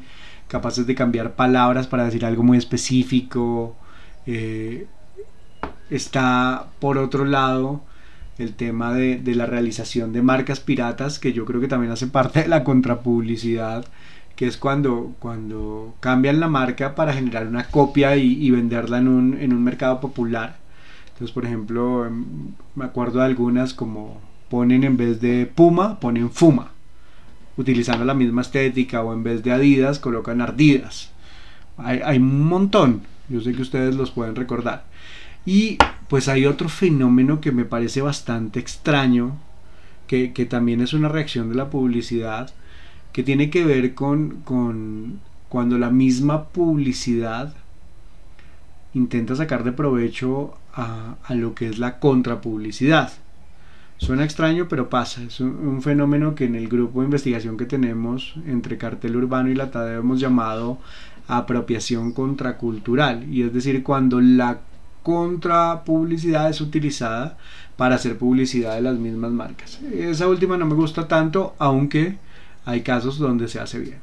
capaces 0.49 0.87
de 0.87 0.95
cambiar 0.95 1.35
palabras 1.35 1.87
para 1.87 2.05
decir 2.05 2.25
algo 2.25 2.43
muy 2.43 2.59
específico. 2.59 3.77
Eh, 4.27 4.87
está 5.91 6.67
por 6.81 6.99
otro 6.99 7.25
lado 7.25 7.83
el 8.39 8.55
tema 8.55 8.93
de, 8.95 9.21
la 9.35 9.47
realización 9.47 10.13
de 10.13 10.23
marcas 10.23 10.61
piratas, 10.61 11.19
que 11.19 11.33
yo 11.33 11.45
creo 11.45 11.61
que 11.61 11.69
también 11.69 11.93
hace 11.93 12.07
parte 12.07 12.43
de 12.43 12.49
la 12.49 12.65
contrapublicidad, 12.65 13.85
que 14.35 14.47
es 14.47 14.57
cuando, 14.57 15.15
cuando 15.21 15.95
cambian 16.01 16.41
la 16.41 16.49
marca 16.49 16.95
para 16.95 17.13
generar 17.13 17.47
una 17.47 17.69
copia 17.69 18.17
y, 18.17 18.51
venderla 18.51 18.99
en 18.99 19.09
un, 19.09 19.41
en 19.41 19.53
un 19.53 19.63
mercado 19.63 20.01
popular. 20.01 20.57
Entonces, 21.13 21.33
por 21.33 21.45
ejemplo, 21.45 22.07
em, 22.07 22.25
me 22.75 22.87
acuerdo 22.87 23.21
de 23.21 23.27
algunas 23.27 23.73
como 23.73 24.21
ponen 24.51 24.83
en 24.83 24.97
vez 24.97 25.21
de 25.21 25.47
Puma, 25.47 26.01
ponen 26.01 26.31
Fuma 26.31 26.75
utilizando 27.57 28.05
la 28.05 28.15
misma 28.15 28.43
estética 28.43 29.03
o 29.03 29.13
en 29.13 29.23
vez 29.23 29.43
de 29.43 29.53
Adidas 29.53 29.99
colocan 29.99 30.41
Ardidas. 30.41 31.11
Hay, 31.77 32.19
un 32.19 32.45
montón, 32.45 33.03
yo 33.29 33.41
sé 33.41 33.53
que 33.53 33.63
ustedes 33.63 33.95
los 33.97 34.11
pueden 34.11 34.37
recordar. 34.37 34.85
Y 35.47 35.79
pues 36.09 36.29
hay 36.29 36.47
otro 36.47 36.69
fenómeno 36.69 37.41
que 37.41 37.53
me 37.53 37.65
parece 37.65 38.03
bastante 38.03 38.61
extraño, 38.61 39.37
que, 40.07 40.29
también 40.49 40.81
es 40.81 40.93
una 40.93 41.09
reacción 41.09 41.49
de 41.49 41.57
la 41.57 41.71
publicidad, 41.71 42.55
que 43.13 43.23
tiene 43.23 43.51
que 43.51 43.65
ver 43.65 43.95
con, 43.95 44.43
con 44.45 45.21
cuando 45.49 45.79
la 45.79 45.91
misma 45.91 46.45
publicidad 46.49 47.55
intenta 48.95 49.35
sacar 49.35 49.65
de 49.65 49.73
provecho 49.73 50.55
a, 50.73 51.17
a 51.25 51.35
lo 51.35 51.55
que 51.55 51.69
es 51.69 51.79
la 51.79 51.99
contrapublicidad. 51.99 53.13
Suena 53.99 54.25
extraño, 54.25 54.67
pero 54.69 54.91
pasa. 54.91 55.23
Es 55.23 55.41
un, 55.41 55.81
fenómeno 55.81 56.35
que 56.35 56.45
en 56.45 56.57
el 56.57 56.69
grupo 56.69 57.01
de 57.01 57.07
investigación 57.07 57.57
que 57.57 57.65
tenemos 57.65 58.35
entre 58.47 58.77
Cartel 58.77 59.17
Urbano 59.17 59.51
y 59.51 59.55
la 59.55 59.71
TADE 59.71 59.97
hemos 59.97 60.21
llamado 60.21 60.79
apropiación 61.29 62.13
contracultural. 62.13 63.33
Y 63.33 63.43
es 63.43 63.53
decir, 63.53 63.83
cuando 63.83 64.21
la 64.21 64.59
contrapublicidad 65.05 66.51
es 66.51 66.61
utilizada 66.61 67.39
para 67.77 67.95
hacer 67.95 68.19
publicidad 68.19 68.75
de 68.75 68.81
las 68.81 68.97
mismas 68.99 69.31
marcas. 69.31 69.79
Esa 69.93 70.27
última 70.27 70.57
no 70.57 70.67
me 70.67 70.75
gusta 70.75 71.07
tanto, 71.07 71.55
aunque 71.59 72.17
hay 72.65 72.81
casos 72.81 73.19
donde 73.19 73.47
se 73.47 73.61
hace 73.61 73.79
bien. 73.79 73.99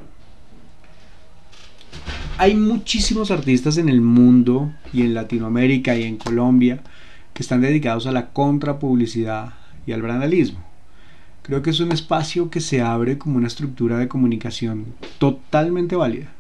Hay 2.38 2.56
muchísimos 2.56 3.32
artistas 3.32 3.78
en 3.78 3.90
el 3.90 4.00
mundo 4.02 4.72
y 4.94 5.02
en 5.02 5.14
Latinoamérica 5.14 5.96
y 5.98 6.04
en 6.04 6.18
Colombia 6.18 6.82
que 7.34 7.44
están 7.44 7.62
dedicados 7.62 8.08
a 8.08 8.12
la 8.12 8.30
contrapublicidad 8.30 9.54
y 9.86 9.92
al 9.92 10.02
brandalismo. 10.02 10.64
Creo 11.42 11.64
que 11.64 11.72
es 11.72 11.80
un 11.80 11.92
espacio 11.92 12.52
que 12.52 12.62
se 12.62 12.82
abre 12.82 13.18
como 13.18 13.38
una 13.38 13.48
estructura 13.48 13.98
de 13.98 14.08
comunicación 14.08 14.94
totalmente 15.18 15.96
válida, 15.96 16.32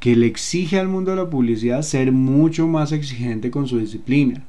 que 0.00 0.16
le 0.16 0.26
exige 0.26 0.80
al 0.80 0.88
mundo 0.88 1.10
de 1.10 1.18
la 1.18 1.30
publicidad 1.30 1.82
ser 1.82 2.10
mucho 2.10 2.66
más 2.66 2.90
exigente 2.90 3.50
con 3.50 3.68
su 3.68 3.78
disciplina. 3.78 4.42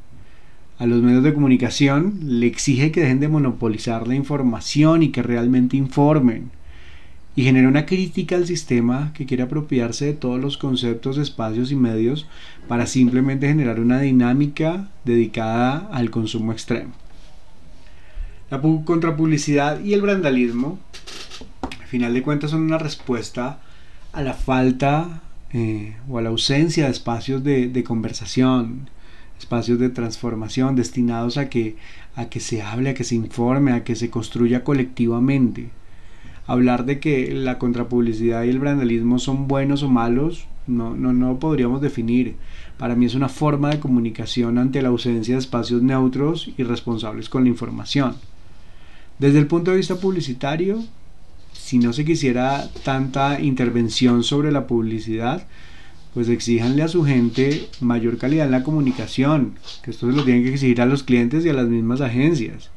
A 0.80 0.86
los 0.86 1.04
medios 1.04 1.24
de 1.24 1.34
comunicación 1.34 2.20
le 2.24 2.48
exige 2.48 2.92
que 2.92 3.02
dejen 3.02 3.20
de 3.20 3.28
monopolizar 3.28 4.08
la 4.08 4.16
información 4.16 5.04
y 5.04 5.10
que 5.10 5.22
realmente 5.22 5.78
informen. 5.78 6.52
Y 7.36 7.44
genera 7.44 7.68
una 7.68 7.86
crítica 7.86 8.36
al 8.36 8.48
sistema 8.48 9.12
que 9.14 9.26
quiere 9.26 9.44
apropiarse 9.44 10.06
de 10.06 10.14
todos 10.14 10.42
los 10.42 10.58
conceptos, 10.58 11.18
espacios 11.18 11.72
y 11.72 11.76
medios 11.76 12.28
para 12.68 12.88
simplemente 12.88 13.48
generar 13.48 13.80
una 13.80 14.00
dinámica 14.00 14.90
dedicada 15.06 15.90
al 15.92 16.10
consumo 16.12 16.52
extremo. 16.54 16.94
La 18.50 18.62
contrapublicidad 18.62 19.82
y 19.82 19.94
el 19.94 20.02
brandalismo, 20.02 20.80
al 21.80 21.88
final 21.88 22.14
de 22.14 22.24
cuentas, 22.24 22.52
son 22.52 22.64
una 22.64 22.78
respuesta 22.78 23.62
a 24.14 24.22
la 24.22 24.34
falta 24.34 25.22
eh, 25.54 25.96
o 26.10 26.18
a 26.18 26.22
la 26.22 26.30
ausencia 26.30 26.86
de 26.86 26.92
espacios 26.92 27.44
de, 27.44 27.84
conversación, 27.84 28.90
espacios 29.38 29.80
de 29.80 29.90
transformación 29.90 30.76
destinados 30.76 31.38
a 31.38 31.50
que, 31.50 31.76
a 32.16 32.26
que 32.26 32.40
se 32.40 32.62
hable, 32.62 32.92
a 32.92 32.94
que 32.94 33.04
se 33.04 33.16
informe, 33.16 33.74
a 33.74 33.84
que 33.84 33.96
se 33.96 34.10
construya 34.10 34.64
colectivamente. 34.64 35.70
Hablar 36.48 36.86
de 36.86 37.00
que 37.00 37.34
la 37.34 37.60
contrapublicidad 37.60 38.44
y 38.44 38.50
el 38.50 38.60
brandalismo 38.60 39.20
son 39.20 39.48
buenos 39.48 39.84
o 39.84 39.90
malos, 39.90 40.48
no, 40.68 40.96
no, 40.96 41.14
no 41.14 41.40
podríamos 41.40 41.82
definir. 41.82 42.36
Para 42.78 42.96
mí 42.96 43.06
es 43.06 43.16
una 43.16 43.30
forma 43.30 43.70
de 43.70 43.80
comunicación 43.80 44.58
ante 44.58 44.82
la 44.82 44.90
ausencia 44.90 45.36
de 45.36 45.40
espacios 45.40 45.82
neutros 45.82 46.52
y 46.58 46.64
responsables 46.64 47.30
con 47.30 47.44
la 47.44 47.50
información. 47.50 48.16
Desde 49.20 49.38
el 49.38 49.48
punto 49.48 49.72
de 49.72 49.78
vista 49.78 49.96
publicitario, 49.96 50.84
si 51.72 51.80
no 51.80 51.94
se 51.94 52.04
quisiera 52.04 52.68
tanta 52.84 53.40
intervención 53.40 54.26
sobre 54.26 54.52
la 54.52 54.68
publicidad, 54.68 55.48
pues 56.14 56.28
exíjanle 56.28 56.84
a 56.84 56.90
su 56.90 57.06
gente 57.06 57.70
mayor 57.80 58.18
calidad 58.18 58.48
en 58.48 58.52
la 58.52 58.64
comunicación, 58.64 59.54
que 59.82 59.92
esto 59.92 60.12
se 60.12 60.18
lo 60.18 60.26
tienen 60.26 60.44
que 60.44 60.50
exigir 60.50 60.82
a 60.82 60.86
los 60.86 61.04
clientes 61.04 61.46
y 61.46 61.50
a 61.50 61.54
las 61.54 61.70
mismas 61.70 62.02
agencias. 62.02 62.72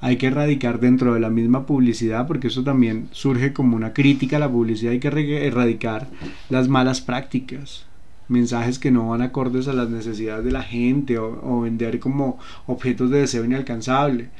Hay 0.00 0.16
que 0.16 0.28
erradicar 0.28 0.80
dentro 0.80 1.12
de 1.12 1.20
la 1.20 1.28
misma 1.28 1.66
publicidad, 1.66 2.26
porque 2.26 2.46
eso 2.46 2.64
también 2.64 3.08
surge 3.12 3.52
como 3.52 3.76
una 3.76 3.92
crítica 3.92 4.38
a 4.38 4.40
la 4.40 4.50
publicidad, 4.50 4.92
hay 4.92 5.00
que 5.00 5.46
erradicar 5.46 6.08
las 6.48 6.68
malas 6.68 7.02
prácticas, 7.02 7.84
mensajes 8.28 8.78
que 8.78 8.90
no 8.90 9.10
van 9.10 9.20
acordes 9.20 9.68
a 9.68 9.74
las 9.74 9.90
necesidades 9.90 10.42
de 10.42 10.52
la 10.52 10.62
gente 10.62 11.18
o, 11.18 11.38
o 11.42 11.60
vender 11.60 12.00
como 12.00 12.38
objetos 12.66 13.10
de 13.10 13.18
deseo 13.18 13.44
inalcanzable 13.44 14.30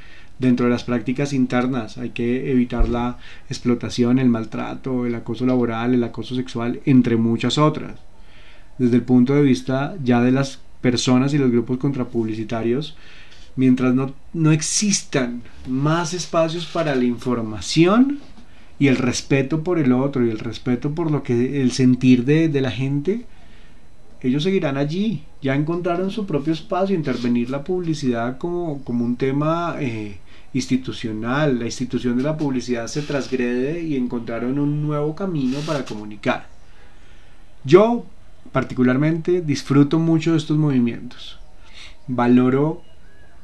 dentro 0.42 0.66
de 0.66 0.72
las 0.72 0.84
prácticas 0.84 1.32
internas. 1.32 1.96
Hay 1.96 2.10
que 2.10 2.50
evitar 2.50 2.88
la 2.88 3.16
explotación, 3.48 4.18
el 4.18 4.28
maltrato, 4.28 5.06
el 5.06 5.14
acoso 5.14 5.46
laboral, 5.46 5.94
el 5.94 6.04
acoso 6.04 6.34
sexual, 6.34 6.80
entre 6.84 7.16
muchas 7.16 7.56
otras. 7.56 7.98
Desde 8.76 8.96
el 8.96 9.02
punto 9.02 9.34
de 9.34 9.42
vista 9.42 9.94
ya 10.02 10.20
de 10.20 10.32
las 10.32 10.58
personas 10.82 11.32
y 11.32 11.38
los 11.38 11.50
grupos 11.50 11.78
contrapublicitarios, 11.78 12.96
mientras 13.56 13.94
no, 13.94 14.14
no 14.34 14.50
existan 14.52 15.42
más 15.68 16.12
espacios 16.12 16.66
para 16.66 16.94
la 16.94 17.04
información 17.04 18.18
y 18.78 18.88
el 18.88 18.96
respeto 18.96 19.62
por 19.62 19.78
el 19.78 19.92
otro 19.92 20.26
y 20.26 20.30
el 20.30 20.40
respeto 20.40 20.92
por 20.92 21.10
lo 21.10 21.22
que 21.22 21.62
el 21.62 21.70
sentir 21.70 22.24
de, 22.24 22.48
de 22.48 22.60
la 22.60 22.72
gente, 22.72 23.26
ellos 24.20 24.42
seguirán 24.42 24.76
allí. 24.76 25.22
Ya 25.40 25.54
encontraron 25.54 26.10
su 26.10 26.26
propio 26.26 26.52
espacio, 26.52 26.96
intervenir 26.96 27.48
la 27.50 27.62
publicidad 27.62 28.38
como, 28.38 28.82
como 28.82 29.04
un 29.04 29.16
tema 29.16 29.76
eh, 29.78 30.18
institucional, 30.52 31.58
la 31.58 31.64
institución 31.64 32.16
de 32.16 32.24
la 32.24 32.36
publicidad 32.36 32.86
se 32.86 33.02
transgrede 33.02 33.82
y 33.82 33.96
encontraron 33.96 34.58
un 34.58 34.82
nuevo 34.82 35.14
camino 35.14 35.58
para 35.60 35.84
comunicar. 35.84 36.46
Yo 37.64 38.06
particularmente 38.50 39.40
disfruto 39.40 39.98
mucho 39.98 40.32
de 40.32 40.38
estos 40.38 40.58
movimientos. 40.58 41.38
Valoro 42.06 42.82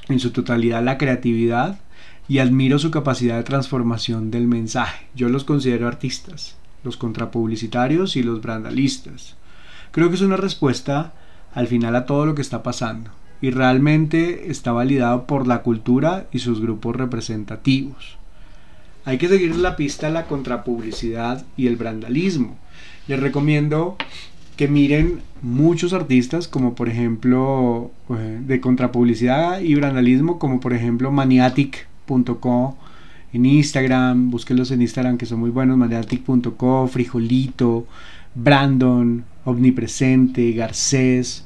en 0.08 0.20
su 0.20 0.32
totalidad 0.32 0.82
la 0.82 0.98
creatividad 0.98 1.80
y 2.28 2.40
admiro 2.40 2.78
su 2.78 2.90
capacidad 2.90 3.36
de 3.36 3.44
transformación 3.44 4.30
del 4.30 4.46
mensaje. 4.46 5.06
Yo 5.14 5.28
los 5.28 5.44
considero 5.44 5.88
artistas, 5.88 6.56
los 6.84 6.96
contrapublicitarios 6.96 8.16
y 8.16 8.22
los 8.22 8.42
brandalistas. 8.42 9.36
Creo 9.92 10.10
que 10.10 10.16
es 10.16 10.20
una 10.22 10.36
respuesta 10.36 11.14
al 11.54 11.68
final 11.68 11.96
a 11.96 12.04
todo 12.04 12.26
lo 12.26 12.34
que 12.34 12.42
está 12.42 12.62
pasando 12.62 13.10
y 13.40 13.50
realmente 13.50 14.50
está 14.50 14.72
validado 14.72 15.26
por 15.26 15.46
la 15.46 15.62
cultura 15.62 16.26
y 16.32 16.40
sus 16.40 16.60
grupos 16.60 16.96
representativos. 16.96 18.18
Hay 19.04 19.18
que 19.18 19.28
seguir 19.28 19.56
la 19.56 19.76
pista 19.76 20.08
a 20.08 20.10
la 20.10 20.26
contrapublicidad 20.26 21.44
y 21.56 21.66
el 21.66 21.76
brandalismo. 21.76 22.56
Les 23.06 23.18
recomiendo 23.18 23.96
que 24.56 24.68
miren 24.68 25.20
muchos 25.40 25.92
artistas 25.92 26.48
como 26.48 26.74
por 26.74 26.88
ejemplo 26.88 27.92
eh, 28.10 28.40
de 28.44 28.60
contrapublicidad 28.60 29.60
y 29.60 29.76
brandalismo 29.76 30.38
como 30.38 30.58
por 30.58 30.72
ejemplo 30.72 31.12
maniatic.co 31.12 32.76
en 33.32 33.46
Instagram, 33.46 34.30
búsquenlos 34.30 34.70
en 34.70 34.82
Instagram 34.82 35.18
que 35.18 35.26
son 35.26 35.40
muy 35.40 35.50
buenos, 35.50 35.76
maniatic.co, 35.76 36.88
Frijolito, 36.88 37.86
Brandon, 38.34 39.24
Omnipresente, 39.44 40.52
Garcés, 40.52 41.44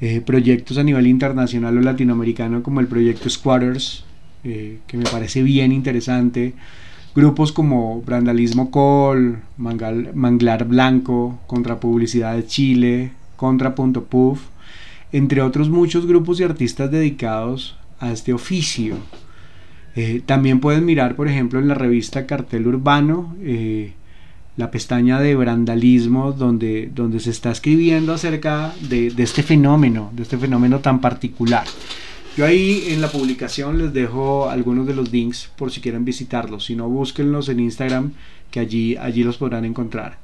eh, 0.00 0.20
proyectos 0.20 0.78
a 0.78 0.84
nivel 0.84 1.08
internacional 1.08 1.76
o 1.76 1.80
latinoamericano 1.80 2.62
como 2.62 2.78
el 2.80 2.86
proyecto 2.86 3.28
Squatters, 3.28 4.04
eh, 4.44 4.78
que 4.86 4.96
me 4.96 5.04
parece 5.04 5.42
bien 5.42 5.72
interesante, 5.72 6.54
grupos 7.14 7.50
como 7.50 8.00
Brandalismo 8.02 8.70
Col, 8.70 9.40
Manglar 9.56 10.68
Blanco, 10.68 11.40
Contra 11.48 11.80
Publicidad 11.80 12.36
de 12.36 12.46
Chile, 12.46 13.10
Contra 13.36 13.74
Punto 13.74 14.04
Puff, 14.04 14.42
entre 15.10 15.42
otros 15.42 15.68
muchos 15.68 16.06
grupos 16.06 16.38
y 16.38 16.44
artistas 16.44 16.90
dedicados 16.92 17.76
a 17.98 18.12
este 18.12 18.32
oficio. 18.32 18.96
Eh, 19.96 20.22
también 20.24 20.60
pueden 20.60 20.84
mirar, 20.84 21.16
por 21.16 21.26
ejemplo, 21.26 21.58
en 21.58 21.66
la 21.66 21.74
revista 21.74 22.24
Cartel 22.24 22.68
Urbano, 22.68 23.34
la 24.58 24.72
pestaña 24.72 25.20
de 25.20 25.36
brandalismo 25.36 26.32
donde, 26.32 26.90
donde 26.92 27.20
se 27.20 27.30
está 27.30 27.52
escribiendo 27.52 28.12
acerca 28.12 28.74
de, 28.80 29.06
este 29.16 29.44
fenómeno, 29.44 30.10
de 30.12 30.24
este 30.24 30.36
fenómeno 30.36 30.80
tan 30.80 31.00
particular. 31.00 31.64
Yo 32.36 32.44
ahí 32.44 32.88
en 32.88 33.00
la 33.00 33.08
publicación 33.08 33.78
les 33.78 33.92
dejo 33.92 34.50
algunos 34.50 34.84
de 34.88 34.96
los 34.96 35.12
links 35.12 35.48
por 35.56 35.70
si 35.70 35.80
quieren 35.80 36.04
visitarlos. 36.04 36.64
Si 36.64 36.74
no, 36.74 36.88
búsquenlos 36.88 37.48
en 37.48 37.60
Instagram, 37.60 38.12
que 38.50 38.58
allí, 38.58 38.96
allí 38.96 39.22
los 39.22 39.36
podrán 39.36 39.64
encontrar. 39.64 40.18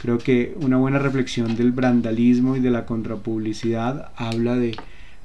Creo 0.00 0.18
que 0.18 0.54
una 0.60 0.76
buena 0.76 1.00
reflexión 1.00 1.56
del 1.56 1.72
brandalismo 1.72 2.54
y 2.54 2.60
de 2.60 2.70
la 2.70 2.86
contrapublicidad 2.86 4.12
habla 4.14 4.54
de 4.54 4.76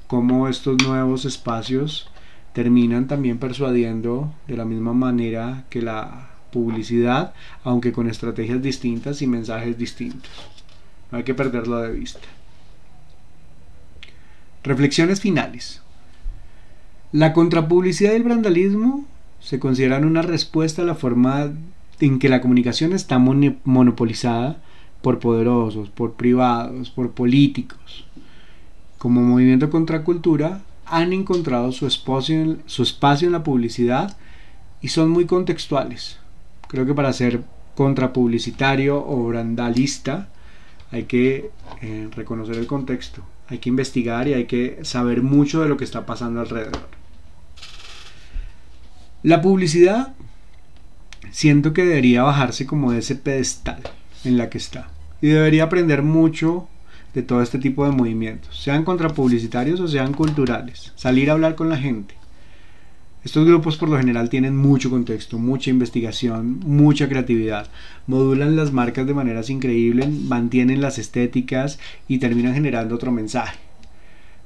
cómo 0.08 0.48
estos 0.48 0.82
nuevos 0.82 1.24
espacios 1.24 2.10
terminan 2.52 3.06
también 3.06 3.38
persuadiendo 3.38 4.34
de 4.48 4.56
la 4.56 4.64
misma 4.64 4.92
manera 4.92 5.66
que 5.70 5.82
la 5.82 6.35
publicidad, 6.56 7.34
aunque 7.64 7.92
con 7.92 8.08
estrategias 8.08 8.62
distintas 8.62 9.20
y 9.20 9.26
mensajes 9.26 9.76
distintos. 9.76 10.30
No 11.10 11.18
hay 11.18 11.24
que 11.24 11.34
perderlo 11.34 11.76
de 11.82 11.92
vista. 11.92 12.26
Reflexiones 14.64 15.20
finales. 15.20 15.82
La 17.12 17.34
contrapublicidad 17.34 18.12
y 18.12 18.16
el 18.16 18.22
brandalismo 18.22 19.04
se 19.38 19.58
consideran 19.58 20.06
una 20.06 20.22
respuesta 20.22 20.80
a 20.80 20.86
la 20.86 20.94
forma 20.94 21.52
en 22.00 22.18
que 22.18 22.30
la 22.30 22.40
comunicación 22.40 22.94
está 22.94 23.18
monopolizada 23.18 24.56
por 25.02 25.18
poderosos, 25.18 25.90
por 25.90 26.14
privados, 26.14 26.88
por 26.88 27.10
políticos. 27.10 28.06
Como 28.96 29.20
movimiento 29.20 29.68
contracultura, 29.68 30.62
han 30.86 31.12
encontrado 31.12 31.70
su 31.72 31.86
espacio, 31.86 32.56
su 32.64 32.82
espacio 32.82 33.26
en 33.26 33.32
la 33.32 33.44
publicidad 33.44 34.16
y 34.80 34.88
son 34.88 35.10
muy 35.10 35.26
contextuales. 35.26 36.18
Creo 36.68 36.86
que 36.86 36.94
para 36.94 37.12
ser 37.12 37.42
contrapublicitario 37.74 39.04
o 39.06 39.26
brandalista 39.28 40.28
hay 40.90 41.04
que 41.04 41.50
eh, 41.82 42.08
reconocer 42.14 42.56
el 42.56 42.66
contexto, 42.66 43.22
hay 43.48 43.58
que 43.58 43.68
investigar 43.68 44.28
y 44.28 44.34
hay 44.34 44.46
que 44.46 44.80
saber 44.82 45.22
mucho 45.22 45.62
de 45.62 45.68
lo 45.68 45.76
que 45.76 45.84
está 45.84 46.06
pasando 46.06 46.40
alrededor. 46.40 46.88
La 49.22 49.42
publicidad 49.42 50.14
siento 51.30 51.72
que 51.72 51.84
debería 51.84 52.22
bajarse 52.22 52.66
como 52.66 52.92
de 52.92 53.00
ese 53.00 53.16
pedestal 53.16 53.82
en 54.24 54.38
la 54.38 54.48
que 54.48 54.58
está 54.58 54.88
y 55.20 55.28
debería 55.28 55.64
aprender 55.64 56.02
mucho 56.02 56.68
de 57.14 57.22
todo 57.22 57.42
este 57.42 57.58
tipo 57.58 57.84
de 57.86 57.92
movimientos, 57.92 58.62
sean 58.62 58.84
contrapublicitarios 58.84 59.80
o 59.80 59.88
sean 59.88 60.12
culturales, 60.12 60.92
salir 60.96 61.30
a 61.30 61.32
hablar 61.32 61.54
con 61.54 61.68
la 61.68 61.78
gente, 61.78 62.14
estos 63.26 63.44
grupos 63.44 63.76
por 63.76 63.88
lo 63.88 63.98
general 63.98 64.28
tienen 64.28 64.56
mucho 64.56 64.88
contexto, 64.88 65.36
mucha 65.36 65.68
investigación, 65.70 66.60
mucha 66.60 67.08
creatividad, 67.08 67.66
modulan 68.06 68.54
las 68.54 68.72
marcas 68.72 69.04
de 69.04 69.14
maneras 69.14 69.50
increíbles, 69.50 70.08
mantienen 70.08 70.80
las 70.80 71.00
estéticas 71.00 71.80
y 72.06 72.18
terminan 72.18 72.54
generando 72.54 72.94
otro 72.94 73.10
mensaje. 73.10 73.58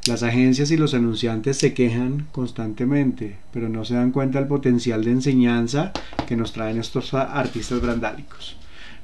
Las 0.07 0.23
agencias 0.23 0.71
y 0.71 0.79
los 0.79 0.95
anunciantes 0.95 1.59
se 1.59 1.75
quejan 1.75 2.27
constantemente, 2.33 3.37
pero 3.53 3.69
no 3.69 3.85
se 3.85 3.97
dan 3.97 4.13
cuenta 4.13 4.39
del 4.39 4.49
potencial 4.49 5.05
de 5.05 5.11
enseñanza 5.11 5.93
que 6.27 6.37
nos 6.37 6.55
traen 6.55 6.79
estos 6.79 7.13
artistas 7.13 7.83
brandálicos. 7.83 8.57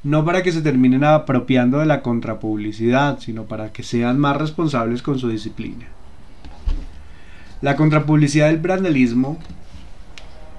No 0.02 0.24
para 0.24 0.42
que 0.42 0.52
se 0.52 0.62
terminen 0.62 1.04
apropiando 1.04 1.80
de 1.80 1.86
la 1.86 2.00
contrapublicidad, 2.00 3.18
sino 3.20 3.44
para 3.44 3.72
que 3.74 3.82
sean 3.82 4.18
más 4.18 4.38
responsables 4.38 5.02
con 5.02 5.18
su 5.18 5.28
disciplina. 5.28 5.84
La 7.60 7.76
contrapublicidad 7.76 8.48
del 8.48 8.58
brandalismo 8.58 9.38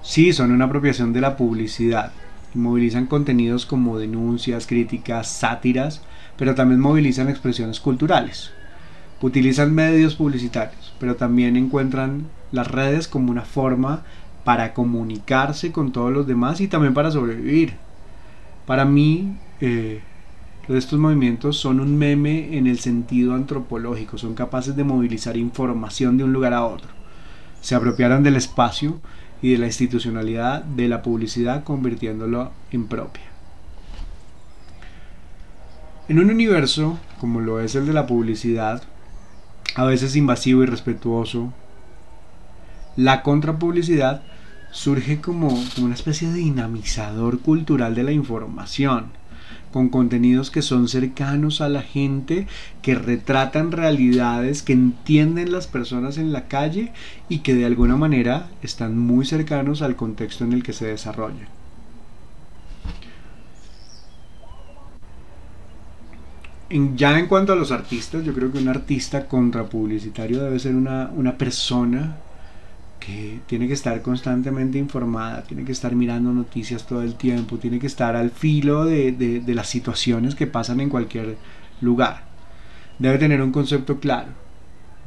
Sí, 0.02 0.34
son 0.34 0.52
una 0.52 0.66
apropiación 0.66 1.14
de 1.14 1.22
la 1.22 1.38
publicidad. 1.38 2.12
Movilizan 2.54 3.08
contenidos 3.08 3.66
como 3.66 4.00
denuncias, 4.00 4.68
críticas, 4.68 5.30
sátiras, 5.30 6.02
pero 6.38 6.56
también 6.56 6.80
movilizan 6.80 7.30
expresiones 7.30 7.80
culturales. 7.80 8.52
Utilizan 9.22 9.74
medios 9.74 10.16
publicitarios, 10.16 10.94
pero 11.00 11.16
también 11.16 11.56
encuentran 11.56 12.28
las 12.52 12.68
redes 12.68 13.08
como 13.08 13.32
una 13.32 13.44
forma 13.44 14.04
para 14.44 14.74
comunicarse 14.74 15.72
con 15.72 15.92
todos 15.92 16.12
los 16.14 16.26
demás 16.26 16.62
y 16.62 16.68
también 16.68 16.94
para 16.94 17.12
sobrevivir. 17.12 17.74
Para 18.66 18.86
mí, 18.86 19.36
eh, 19.60 20.02
estos 20.70 21.00
movimientos 21.00 21.58
son 21.58 21.80
un 21.80 21.98
meme 21.98 22.58
en 22.58 22.68
el 22.68 22.80
sentido 22.80 23.34
antropológico, 23.34 24.18
son 24.18 24.36
capaces 24.36 24.76
de 24.76 24.84
movilizar 24.84 25.36
información 25.38 26.18
de 26.18 26.24
un 26.24 26.34
lugar 26.34 26.54
a 26.54 26.66
otro. 26.66 26.90
Se 27.62 27.76
apropiaron 27.76 28.24
del 28.24 28.36
espacio 28.36 29.02
y 29.42 29.52
de 29.52 29.58
la 29.58 29.68
institucionalidad 29.68 30.64
de 30.64 30.88
la 30.88 31.02
publicidad 31.02 31.64
convirtiéndolo 31.64 32.52
en 32.72 32.88
propia. 32.88 33.24
En 36.10 36.20
un 36.20 36.30
universo 36.30 36.98
como 37.20 37.40
lo 37.40 37.60
es 37.60 37.76
el 37.76 37.86
de 37.86 37.94
la 37.94 38.08
publicidad, 38.08 38.84
a 39.76 39.86
veces 39.86 40.16
invasivo 40.16 40.64
y 40.64 40.66
respetuoso, 40.66 41.54
la 42.96 43.24
contrapublicidad 43.24 44.24
surge 44.72 45.22
como, 45.22 45.50
como 45.76 45.86
una 45.86 45.96
especie 45.96 46.30
de 46.30 46.36
dinamizador 46.36 47.40
cultural 47.40 47.96
de 47.96 48.04
la 48.04 48.12
información 48.12 49.12
con 49.72 49.90
contenidos 49.90 50.52
que 50.52 50.62
son 50.62 50.88
cercanos 50.88 51.62
a 51.62 51.70
la 51.70 51.82
gente, 51.82 52.48
que 52.82 52.96
retratan 52.96 53.72
realidades, 53.72 54.62
que 54.62 54.74
entienden 54.74 55.52
las 55.52 55.68
personas 55.68 56.18
en 56.18 56.32
la 56.32 56.48
calle 56.48 56.92
y 57.30 57.40
que 57.40 57.56
de 57.56 57.66
alguna 57.66 57.96
manera 57.96 58.50
están 58.62 58.98
muy 58.98 59.26
cercanos 59.26 59.82
al 59.82 59.96
contexto 59.96 60.44
en 60.44 60.54
el 60.54 60.64
que 60.64 60.74
se 60.74 60.88
desarrolla. 60.88 61.48
ya 66.70 67.18
en 67.18 67.28
cuanto 67.28 67.54
a 67.54 67.56
los 67.56 67.72
artistas, 67.72 68.26
yo 68.26 68.34
creo 68.34 68.52
que 68.52 68.58
un 68.58 68.68
artista 68.68 69.28
contrapublicitario 69.28 70.44
debe 70.44 70.60
ser 70.60 70.76
una, 70.76 71.10
una 71.16 71.38
persona 71.38 72.18
tiene 73.48 73.68
que 73.68 73.74
estar 73.74 74.02
constantemente 74.02 74.78
informada, 74.78 75.44
tiene 75.44 75.64
que 75.64 75.72
estar 75.72 75.96
mirando 75.96 76.32
noticias 76.34 76.86
todo 76.86 77.02
el 77.02 77.16
tiempo, 77.16 77.58
tiene 77.58 77.80
que 77.80 77.88
estar 77.88 78.16
al 78.16 78.32
filo 78.32 78.86
de, 78.86 79.12
de 79.14 79.56
las 79.56 79.70
situaciones 79.70 80.36
que 80.36 80.48
pasan 80.48 80.82
en 80.82 80.90
cualquier 80.90 81.38
lugar. 81.80 82.26
Debe 83.00 83.18
tener 83.18 83.42
un 83.42 83.52
concepto 83.52 84.00
claro, 84.00 84.32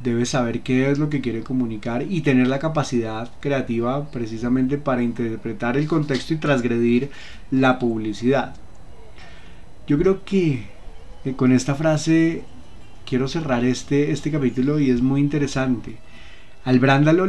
debe 0.03 0.25
saber 0.25 0.61
qué 0.61 0.89
es 0.89 0.97
lo 0.97 1.09
que 1.09 1.21
quiere 1.21 1.43
comunicar 1.43 2.03
y 2.09 2.21
tener 2.21 2.47
la 2.47 2.59
capacidad 2.59 3.29
creativa 3.39 4.09
precisamente 4.09 4.77
para 4.77 5.03
interpretar 5.03 5.77
el 5.77 5.87
contexto 5.87 6.33
y 6.33 6.37
transgredir 6.37 7.11
la 7.51 7.77
publicidad. 7.77 8.55
Yo 9.85 9.97
creo 9.99 10.23
que 10.23 10.65
con 11.35 11.51
esta 11.51 11.75
frase 11.75 12.43
quiero 13.05 13.27
cerrar 13.27 13.63
este, 13.63 14.11
este 14.11 14.31
capítulo 14.31 14.79
y 14.79 14.89
es 14.89 15.01
muy 15.01 15.19
interesante 15.19 15.97
al 16.63 16.79
brándalo 16.79 17.25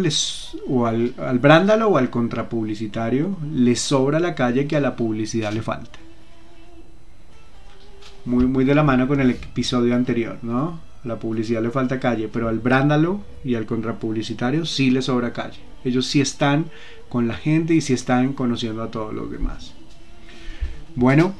o 0.68 0.86
al, 0.86 1.14
al 1.18 1.38
brándalo 1.38 1.88
o 1.88 1.96
al 1.96 2.10
contrapublicitario 2.10 3.36
le 3.52 3.76
sobra 3.76 4.20
la 4.20 4.34
calle 4.34 4.66
que 4.66 4.76
a 4.76 4.80
la 4.80 4.96
publicidad 4.96 5.52
le 5.52 5.62
falta. 5.62 5.98
Muy, 8.24 8.46
muy 8.46 8.64
de 8.64 8.74
la 8.74 8.82
mano 8.82 9.08
con 9.08 9.20
el 9.20 9.30
episodio 9.30 9.94
anterior, 9.94 10.38
¿no? 10.42 10.80
A 11.04 11.08
la 11.08 11.18
publicidad 11.18 11.62
le 11.62 11.70
falta 11.70 11.98
calle, 11.98 12.28
pero 12.28 12.48
al 12.48 12.60
brándalo 12.60 13.20
y 13.44 13.56
al 13.56 13.66
contrapublicitario 13.66 14.64
sí 14.66 14.90
le 14.90 15.02
sobra 15.02 15.32
calle. 15.32 15.58
Ellos 15.84 16.06
sí 16.06 16.20
están 16.20 16.66
con 17.08 17.26
la 17.26 17.34
gente 17.34 17.74
y 17.74 17.80
sí 17.80 17.92
están 17.92 18.32
conociendo 18.34 18.82
a 18.82 18.90
todos 18.90 19.12
los 19.12 19.30
demás. 19.30 19.74
Bueno, 20.94 21.34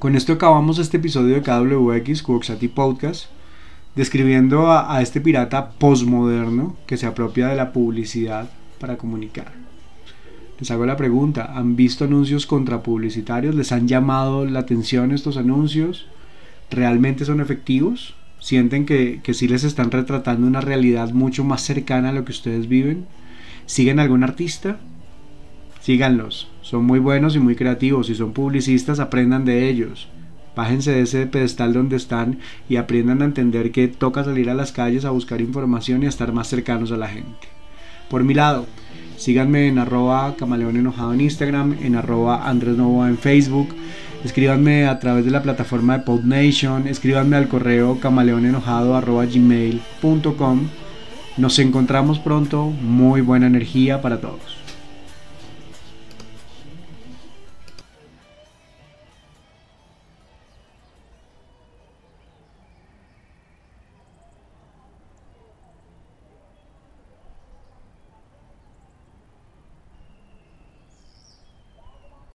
Con 0.00 0.16
esto 0.16 0.32
acabamos 0.32 0.78
este 0.78 0.96
episodio 0.96 1.34
de 1.34 1.42
KWX, 1.42 2.22
Kuoxati 2.22 2.68
Podcast, 2.68 3.26
describiendo 3.96 4.70
a, 4.70 5.00
este 5.02 5.20
pirata 5.20 5.70
posmoderno 5.70 6.76
que 6.86 6.96
se 6.96 7.06
apropia 7.06 7.48
de 7.48 7.56
la 7.56 7.72
publicidad 7.72 8.50
para 8.78 8.96
comunicar. 8.96 9.52
Les 10.58 10.70
hago 10.70 10.86
la 10.86 10.96
pregunta, 10.96 11.52
¿han 11.56 11.74
visto 11.74 12.04
anuncios 12.04 12.46
contrapublicitarios? 12.46 13.54
¿Les 13.54 13.72
han 13.72 13.88
llamado 13.88 14.44
la 14.44 14.60
atención 14.60 15.10
estos 15.10 15.36
anuncios? 15.36 16.06
¿Realmente 16.70 17.24
son 17.24 17.40
efectivos? 17.40 18.14
¿Sienten 18.38 18.86
que, 18.86 19.20
que 19.22 19.34
sí 19.34 19.48
les 19.48 19.64
están 19.64 19.90
retratando 19.90 20.46
una 20.46 20.60
realidad 20.60 21.10
mucho 21.12 21.44
más 21.44 21.62
cercana 21.62 22.10
a 22.10 22.12
lo 22.12 22.24
que 22.24 22.32
ustedes 22.32 22.68
viven? 22.68 23.06
¿Siguen 23.66 24.00
algún 24.00 24.22
artista? 24.22 24.78
Síganlos, 25.80 26.50
son 26.60 26.84
muy 26.84 26.98
buenos 26.98 27.36
y 27.36 27.38
muy 27.38 27.56
creativos. 27.56 28.06
Si 28.06 28.14
son 28.14 28.32
publicistas, 28.32 29.00
aprendan 29.00 29.44
de 29.44 29.68
ellos. 29.68 30.08
Bájense 30.60 30.92
de 30.92 31.00
ese 31.00 31.26
pedestal 31.26 31.72
donde 31.72 31.96
están 31.96 32.38
y 32.68 32.76
aprendan 32.76 33.22
a 33.22 33.24
entender 33.24 33.72
que 33.72 33.88
toca 33.88 34.24
salir 34.24 34.50
a 34.50 34.54
las 34.54 34.72
calles 34.72 35.06
a 35.06 35.10
buscar 35.10 35.40
información 35.40 36.02
y 36.02 36.06
a 36.06 36.10
estar 36.10 36.34
más 36.34 36.48
cercanos 36.48 36.92
a 36.92 36.98
la 36.98 37.08
gente. 37.08 37.48
Por 38.10 38.24
mi 38.24 38.34
lado, 38.34 38.66
síganme 39.16 39.68
en 39.68 39.78
arroba 39.78 40.34
camaleón 40.36 40.76
enojado 40.76 41.14
en 41.14 41.22
Instagram, 41.22 41.78
en 41.80 41.96
arroba 41.96 42.46
Andrés 42.46 42.76
Novoa 42.76 43.08
en 43.08 43.16
Facebook. 43.16 43.74
Escríbanme 44.22 44.86
a 44.86 44.98
través 44.98 45.24
de 45.24 45.30
la 45.30 45.42
plataforma 45.42 45.96
de 45.96 46.04
PodNation, 46.04 46.86
escríbanme 46.86 47.36
al 47.36 47.48
correo 47.48 47.98
camaleonenojado.gmail.com. 47.98 50.68
Nos 51.38 51.58
encontramos 51.58 52.18
pronto, 52.18 52.66
muy 52.66 53.22
buena 53.22 53.46
energía 53.46 54.02
para 54.02 54.20
todos. 54.20 54.59